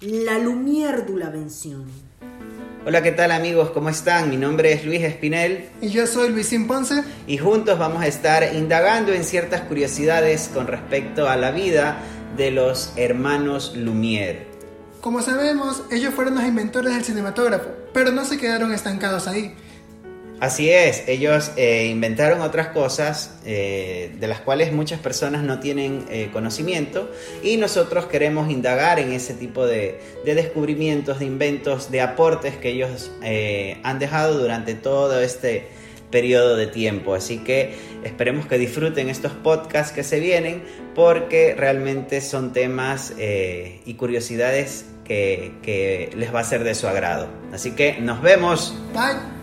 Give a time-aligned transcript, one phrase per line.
[0.00, 1.84] La Lumière de la Vención.
[2.86, 3.70] Hola, ¿qué tal amigos?
[3.70, 4.30] ¿Cómo están?
[4.30, 5.70] Mi nombre es Luis Espinel.
[5.80, 7.02] Y yo soy Luisín Ponce.
[7.26, 11.98] Y juntos vamos a estar indagando en ciertas curiosidades con respecto a la vida
[12.36, 14.46] de los hermanos Lumière.
[15.00, 19.56] Como sabemos, ellos fueron los inventores del cinematógrafo, pero no se quedaron estancados ahí.
[20.40, 26.04] Así es, ellos eh, inventaron otras cosas eh, de las cuales muchas personas no tienen
[26.10, 27.10] eh, conocimiento
[27.42, 32.68] y nosotros queremos indagar en ese tipo de, de descubrimientos, de inventos, de aportes que
[32.68, 33.10] ellos
[33.82, 35.66] han dejado durante todo este
[36.12, 37.14] periodo de tiempo.
[37.14, 40.62] Así que esperemos que disfruten estos podcasts que se vienen
[40.94, 47.26] porque realmente son temas y curiosidades que, que les va a ser de su agrado.
[47.52, 48.74] Así que nos vemos.
[48.94, 49.37] Bye.